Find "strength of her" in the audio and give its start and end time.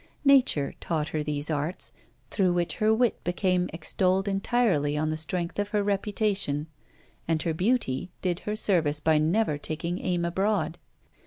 5.15-5.83